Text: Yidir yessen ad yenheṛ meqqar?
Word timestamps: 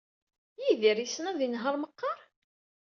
Yidir 0.63 0.97
yessen 0.99 1.25
ad 1.31 1.39
yenheṛ 1.41 1.75
meqqar? 1.77 2.19